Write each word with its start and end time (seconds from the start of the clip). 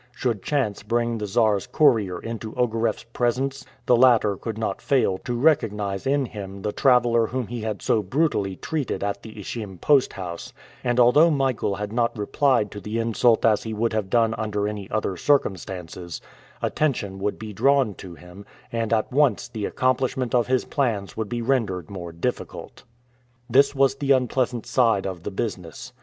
Should 0.15 0.41
chance 0.41 0.81
bring 0.81 1.19
the 1.19 1.27
Czar's 1.27 1.67
courier 1.67 2.17
into 2.19 2.53
Ogareff's 2.55 3.03
presence, 3.03 3.63
the 3.85 3.95
latter 3.95 4.35
could 4.35 4.57
not 4.57 4.81
fail 4.81 5.19
to 5.19 5.35
recognize 5.37 6.07
in 6.07 6.25
him 6.25 6.63
the 6.63 6.71
traveler 6.71 7.27
whom 7.27 7.45
he 7.45 7.61
had 7.61 7.83
so 7.83 8.01
brutally 8.01 8.55
treated 8.55 9.03
at 9.03 9.21
the 9.21 9.39
Ichim 9.39 9.77
post 9.79 10.13
house, 10.13 10.53
and 10.83 10.99
although 10.99 11.29
Michael 11.29 11.75
had 11.75 11.93
not 11.93 12.17
replied 12.17 12.71
to 12.71 12.81
the 12.81 12.97
insult 12.97 13.45
as 13.45 13.61
he 13.61 13.75
would 13.75 13.93
have 13.93 14.09
done 14.09 14.33
under 14.39 14.67
any 14.67 14.89
other 14.89 15.15
circumstances, 15.17 16.19
attention 16.63 17.19
would 17.19 17.37
be 17.37 17.53
drawn 17.53 17.93
to 17.93 18.15
him, 18.15 18.43
and 18.71 18.91
at 18.91 19.11
once 19.11 19.49
the 19.49 19.65
accomplishment 19.67 20.33
of 20.33 20.47
his 20.47 20.65
plans 20.65 21.15
would 21.15 21.29
be 21.29 21.43
rendered 21.43 21.91
more 21.91 22.11
difficult. 22.11 22.85
This 23.47 23.75
was 23.75 23.93
the 23.93 24.13
unpleasant 24.13 24.65
side 24.65 25.05
of 25.05 25.21
the 25.21 25.29
business. 25.29 25.93